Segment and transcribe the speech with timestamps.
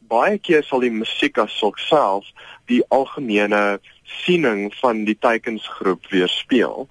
[0.00, 1.56] baie keer sal die musiek as
[1.88, 2.24] self
[2.66, 3.80] die algemene
[4.24, 6.88] siening van die teikensgroep weerspieël.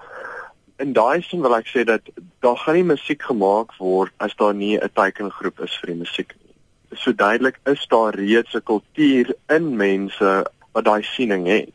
[0.78, 2.02] In daai sin wil ek sê dat
[2.46, 6.34] daar gaan nie musiek gemaak word as daar nie 'n teikengroep is vir die musiek
[6.36, 6.54] nie.
[6.96, 11.74] So duidelik is daar reeds 'n kultuur in mense wat daai siening het.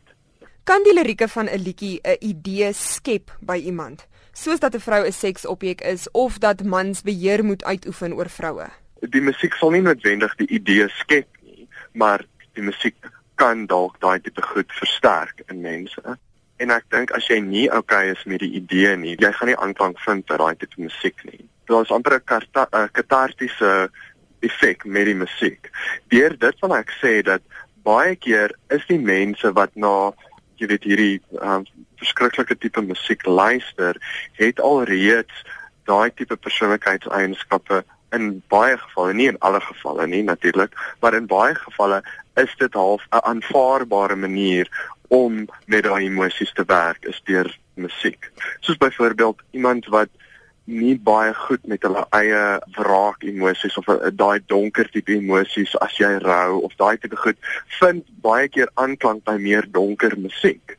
[0.64, 5.06] Kan die lirieke van 'n liedjie 'n idee skep by iemand, soos dat 'n vrou
[5.06, 8.81] 'n seksobjek is of dat mans beheer moet uitoefen oor vroue?
[9.10, 11.66] Die musiek sal nie noodwendig die idee skep nie,
[11.98, 12.22] maar
[12.54, 12.96] die musiek
[13.40, 16.18] kan dalk daai tipe goed versterk in mense.
[16.62, 19.58] En ek dink as jy nie okay is met die idee nie, jy gaan nie
[19.58, 21.42] aanklank vind by daai tipe musiek nie.
[21.66, 23.90] Daar's amper 'n katartiese
[24.40, 25.70] effek met die musiek.
[26.10, 27.42] Deur dit wil ek sê dat
[27.82, 30.12] baie keer is die mense wat na
[30.60, 31.64] jy weet hierdie um,
[31.98, 33.98] verskriklike tipe musiek luister,
[34.38, 35.42] het alreeds
[35.90, 37.82] daai tipe persoonlikheidseienskappe
[38.12, 42.02] in baie gevalle, nie in alle gevalle nie natuurlik, maar in baie gevalle
[42.40, 44.68] is dit half 'n aanvaarbare manier
[45.08, 48.30] om met daai emosies te werk is deur musiek.
[48.60, 50.08] Soos byvoorbeeld iemand wat
[50.64, 52.42] nie baie goed met hulle eie
[52.76, 57.38] wraak emosies of daai donker tipe emosies as jy rou of daai tipe goed
[57.80, 60.76] vind baie keer aanklank by meer donker musiek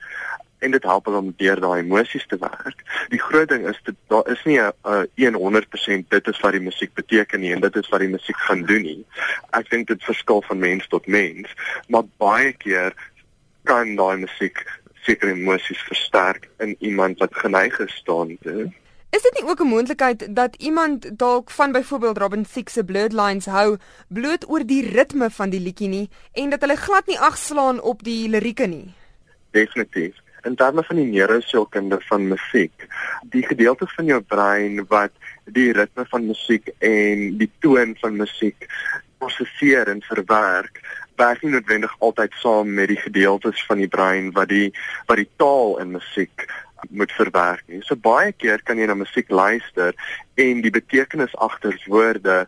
[0.63, 2.83] en dit help hulle om deur daai emosies te werk.
[3.13, 6.93] Die groot ding is dit daar is nie 'n 100% dit is wat die musiek
[6.93, 9.05] beteken nie en dit is wat die musiek gaan doen nie.
[9.51, 11.49] Ek dink dit verskil van mens tot mens,
[11.87, 12.93] maar baie keer
[13.63, 14.65] kan daai musiek
[15.03, 18.71] sekere emosies versterk in iemand wat geneig is daartoe.
[19.13, 23.45] Is dit nie ook 'n moontlikheid dat iemand dalk van byvoorbeeld Robin Thicke se Bloodlines
[23.45, 23.77] hou
[24.07, 28.03] bloot oor die ritme van die liedjie nie en dat hulle glad nie agslaan op
[28.03, 28.93] die lirieke nie?
[29.51, 30.15] Definitief.
[30.43, 32.87] In terme van die neurosielkunde van musiek,
[33.31, 35.13] die gedeelte van jou brein wat
[35.45, 38.67] die ritme van musiek en die toon van musiek
[39.23, 40.81] prosesseer en verwerk,
[41.15, 44.73] werk nie noodwendig altyd saam met die gedeeltes van die brein wat die
[45.07, 46.47] wat die taal in musiek
[46.89, 47.79] moet verwerk nie.
[47.87, 49.95] So baie keer kan jy na musiek luister
[50.35, 52.43] en die betekenis agter woorde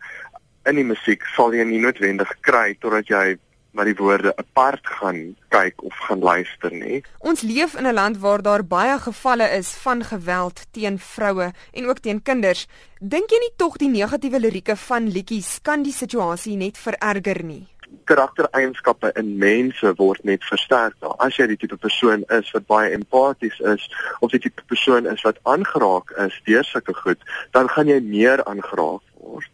[0.67, 3.37] in die musiek sal jy nie noodwendig kry totdat jy
[3.75, 7.03] maar die woorde apart gaan kyk of gaan luister nie.
[7.19, 11.87] Ons leef in 'n land waar daar baie gevalle is van geweld teen vroue en
[11.87, 12.67] ook teen kinders.
[12.99, 17.67] Dink jy nie tog die negatiewe lirieke van liedjies kan die situasie net vererger nie?
[18.03, 20.95] karaktereienskappe in mense word net versterk.
[21.01, 23.85] Nou, as jy die tipe persoon is wat baie empaties is
[24.19, 27.21] of die tipe persoon is wat aangeraak is deur sulke goed,
[27.51, 29.51] dan gaan jy meer aangeraak word.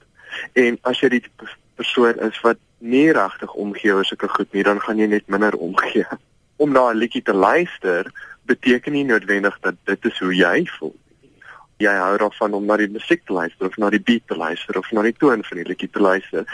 [0.54, 1.50] En as jy die tipe
[1.80, 5.58] persoon is wat nie regtig omgee oor sulke goed nie, dan gaan jy net minder
[5.58, 6.06] omgee.
[6.58, 8.12] Om na 'n liedjie te luister
[8.46, 10.96] beteken nie noodwendig dat dit is hoe jy voel.
[11.78, 14.78] Jy hou daarvan om na die musiek te luister of na die beat te luister
[14.78, 16.46] of na die toon van die liedjie te luister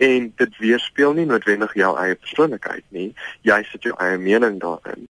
[0.00, 3.10] en dit weerspieël nie noodwendig jou eie persoonlikheid nie
[3.44, 5.08] jy sit jou eie mening daarin